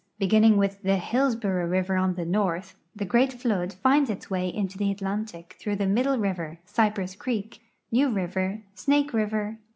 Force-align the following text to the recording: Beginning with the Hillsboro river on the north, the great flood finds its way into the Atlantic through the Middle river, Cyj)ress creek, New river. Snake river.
Beginning 0.17 0.57
with 0.57 0.81
the 0.81 0.95
Hillsboro 0.97 1.67
river 1.67 1.95
on 1.95 2.15
the 2.15 2.25
north, 2.25 2.73
the 2.95 3.05
great 3.05 3.31
flood 3.31 3.71
finds 3.73 4.09
its 4.09 4.31
way 4.31 4.49
into 4.49 4.75
the 4.75 4.89
Atlantic 4.91 5.55
through 5.59 5.75
the 5.75 5.85
Middle 5.85 6.17
river, 6.17 6.57
Cyj)ress 6.65 7.15
creek, 7.15 7.61
New 7.91 8.09
river. 8.09 8.63
Snake 8.73 9.13
river. 9.13 9.59